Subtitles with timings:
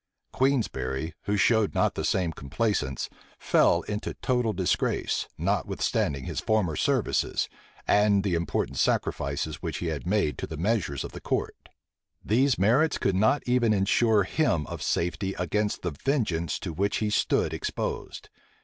[0.31, 3.07] Queensberry, who showed not the same complaisance,
[3.37, 7.47] fell into total disgrace, notwithstanding his former services,
[7.85, 11.69] and the important sacrifices which he had made to the measures of the court.
[12.25, 17.11] These merits could not even insure him of safety against the vengeance to which he
[17.11, 18.29] stood exposed.